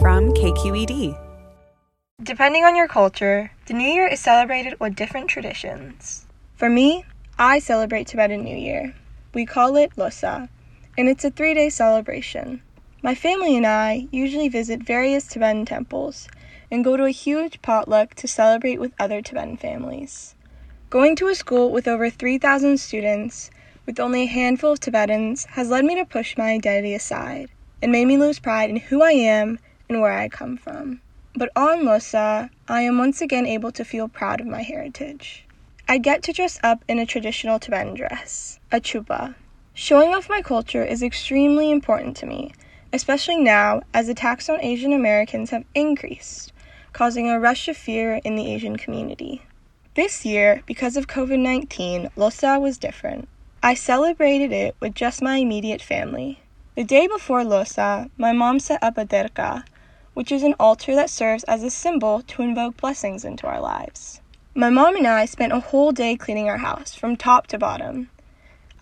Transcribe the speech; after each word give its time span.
From 0.00 0.32
KQED. 0.32 1.18
Depending 2.22 2.64
on 2.64 2.76
your 2.76 2.86
culture, 2.86 3.50
the 3.66 3.74
New 3.74 3.88
Year 3.88 4.06
is 4.06 4.20
celebrated 4.20 4.78
with 4.78 4.94
different 4.94 5.28
traditions. 5.28 6.24
For 6.54 6.70
me, 6.70 7.04
I 7.36 7.58
celebrate 7.58 8.06
Tibetan 8.06 8.44
New 8.44 8.56
Year. 8.56 8.94
We 9.34 9.44
call 9.44 9.76
it 9.76 9.96
Losar, 9.96 10.48
and 10.96 11.08
it's 11.08 11.24
a 11.24 11.30
three 11.30 11.52
day 11.52 11.68
celebration. 11.68 12.62
My 13.02 13.16
family 13.16 13.56
and 13.56 13.66
I 13.66 14.06
usually 14.12 14.48
visit 14.48 14.84
various 14.84 15.26
Tibetan 15.26 15.64
temples 15.64 16.28
and 16.70 16.84
go 16.84 16.96
to 16.96 17.04
a 17.04 17.10
huge 17.10 17.60
potluck 17.60 18.14
to 18.14 18.28
celebrate 18.28 18.78
with 18.78 18.94
other 19.00 19.20
Tibetan 19.20 19.56
families. 19.56 20.36
Going 20.90 21.16
to 21.16 21.26
a 21.26 21.34
school 21.34 21.72
with 21.72 21.88
over 21.88 22.08
3,000 22.08 22.78
students 22.78 23.50
with 23.84 23.98
only 23.98 24.22
a 24.22 24.26
handful 24.26 24.72
of 24.72 24.80
Tibetans 24.80 25.46
has 25.46 25.70
led 25.70 25.84
me 25.84 25.96
to 25.96 26.04
push 26.04 26.36
my 26.36 26.50
identity 26.50 26.94
aside 26.94 27.50
and 27.82 27.90
made 27.90 28.06
me 28.06 28.16
lose 28.16 28.38
pride 28.38 28.70
in 28.70 28.76
who 28.76 29.02
I 29.02 29.12
am 29.12 29.58
and 29.88 30.00
where 30.00 30.12
I 30.12 30.28
come 30.28 30.56
from. 30.56 31.00
But 31.34 31.50
on 31.54 31.84
Losar, 31.84 32.50
I 32.68 32.82
am 32.82 32.98
once 32.98 33.20
again 33.20 33.46
able 33.46 33.72
to 33.72 33.84
feel 33.84 34.08
proud 34.08 34.40
of 34.40 34.46
my 34.46 34.62
heritage. 34.62 35.44
I 35.88 35.98
get 35.98 36.22
to 36.24 36.32
dress 36.32 36.58
up 36.62 36.84
in 36.88 36.98
a 36.98 37.06
traditional 37.06 37.58
Tibetan 37.58 37.94
dress, 37.94 38.58
a 38.70 38.80
chupa. 38.80 39.34
Showing 39.72 40.14
off 40.14 40.28
my 40.28 40.42
culture 40.42 40.84
is 40.84 41.02
extremely 41.02 41.70
important 41.70 42.16
to 42.18 42.26
me, 42.26 42.52
especially 42.92 43.36
now 43.36 43.82
as 43.94 44.08
attacks 44.08 44.48
on 44.48 44.60
Asian 44.60 44.92
Americans 44.92 45.50
have 45.50 45.64
increased, 45.74 46.52
causing 46.92 47.30
a 47.30 47.38
rush 47.38 47.68
of 47.68 47.76
fear 47.76 48.20
in 48.24 48.34
the 48.34 48.52
Asian 48.52 48.76
community. 48.76 49.42
This 49.94 50.24
year, 50.24 50.62
because 50.66 50.96
of 50.96 51.06
COVID 51.06 51.38
19, 51.38 52.10
Losar 52.16 52.60
was 52.60 52.78
different. 52.78 53.28
I 53.62 53.74
celebrated 53.74 54.52
it 54.52 54.76
with 54.80 54.94
just 54.94 55.22
my 55.22 55.36
immediate 55.36 55.82
family. 55.82 56.40
The 56.74 56.84
day 56.84 57.06
before 57.06 57.42
Losar, 57.42 58.10
my 58.16 58.32
mom 58.32 58.60
set 58.60 58.82
up 58.82 58.98
a 58.98 59.04
derka, 59.04 59.64
which 60.18 60.32
is 60.32 60.42
an 60.42 60.56
altar 60.58 60.96
that 60.96 61.08
serves 61.08 61.44
as 61.44 61.62
a 61.62 61.70
symbol 61.70 62.22
to 62.22 62.42
invoke 62.42 62.76
blessings 62.78 63.24
into 63.24 63.46
our 63.46 63.60
lives. 63.60 64.20
My 64.52 64.68
mom 64.68 64.96
and 64.96 65.06
I 65.06 65.26
spent 65.26 65.52
a 65.52 65.60
whole 65.60 65.92
day 65.92 66.16
cleaning 66.16 66.48
our 66.48 66.58
house 66.58 66.92
from 66.92 67.14
top 67.14 67.46
to 67.46 67.56
bottom. 67.56 68.10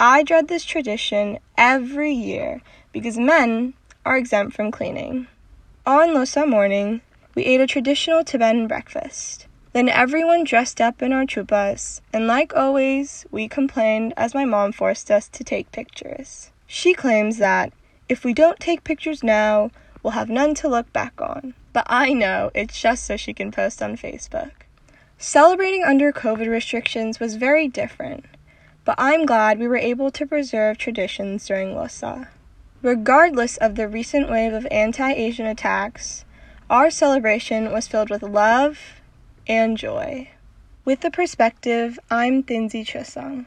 I 0.00 0.22
dread 0.22 0.48
this 0.48 0.64
tradition 0.64 1.38
every 1.58 2.10
year 2.10 2.62
because 2.90 3.18
men 3.18 3.74
are 4.06 4.16
exempt 4.16 4.56
from 4.56 4.70
cleaning. 4.70 5.26
On 5.84 6.14
Losar 6.14 6.48
morning, 6.48 7.02
we 7.34 7.44
ate 7.44 7.60
a 7.60 7.66
traditional 7.66 8.24
Tibetan 8.24 8.66
breakfast. 8.66 9.46
Then 9.74 9.90
everyone 9.90 10.44
dressed 10.44 10.80
up 10.80 11.02
in 11.02 11.12
our 11.12 11.26
chupas, 11.26 12.00
and 12.14 12.26
like 12.26 12.56
always, 12.56 13.26
we 13.30 13.46
complained 13.46 14.14
as 14.16 14.32
my 14.32 14.46
mom 14.46 14.72
forced 14.72 15.10
us 15.10 15.28
to 15.28 15.44
take 15.44 15.70
pictures. 15.70 16.50
She 16.66 16.94
claims 16.94 17.36
that 17.36 17.74
if 18.08 18.24
we 18.24 18.32
don't 18.32 18.58
take 18.58 18.84
pictures 18.84 19.22
now, 19.22 19.70
will 20.06 20.12
have 20.12 20.30
none 20.30 20.54
to 20.54 20.68
look 20.68 20.92
back 20.92 21.20
on. 21.20 21.52
But 21.72 21.84
I 21.88 22.12
know 22.12 22.52
it's 22.54 22.80
just 22.80 23.04
so 23.04 23.16
she 23.16 23.34
can 23.34 23.50
post 23.50 23.82
on 23.82 23.96
Facebook. 23.96 24.52
Celebrating 25.18 25.82
under 25.82 26.12
COVID 26.12 26.48
restrictions 26.48 27.18
was 27.18 27.34
very 27.34 27.66
different, 27.66 28.24
but 28.84 28.94
I'm 28.98 29.26
glad 29.26 29.58
we 29.58 29.66
were 29.66 29.76
able 29.76 30.12
to 30.12 30.24
preserve 30.24 30.78
traditions 30.78 31.44
during 31.44 31.74
Losar. 31.74 32.28
Regardless 32.82 33.56
of 33.56 33.74
the 33.74 33.88
recent 33.88 34.30
wave 34.30 34.52
of 34.52 34.68
anti 34.70 35.10
Asian 35.10 35.46
attacks, 35.46 36.24
our 36.70 36.88
celebration 36.88 37.72
was 37.72 37.88
filled 37.88 38.10
with 38.10 38.22
love 38.22 38.78
and 39.48 39.76
joy. 39.76 40.30
With 40.84 41.00
the 41.00 41.10
perspective, 41.10 41.98
I'm 42.12 42.44
Tenzing 42.44 42.86
Chosang. 42.86 43.46